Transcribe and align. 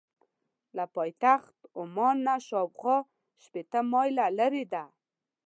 له 0.75 0.85
پایتخت 0.95 1.57
عمان 1.79 2.15
نه 2.27 2.35
شاخوا 2.47 2.97
شپېته 3.43 3.79
مایله 3.91 4.25
لرې 4.39 4.63
ده. 4.73 4.83